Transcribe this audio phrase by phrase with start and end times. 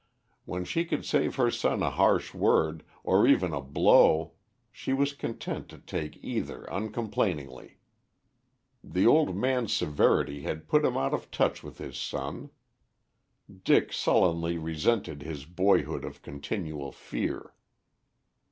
[0.45, 4.31] When she could save her son a harsh word, or even a blow,
[4.71, 7.77] she was content to take either uncomplainingly.
[8.83, 12.49] The old man's severity had put him out of touch with his son.
[13.63, 17.53] Dick sullenly resented his boyhood of continual fear.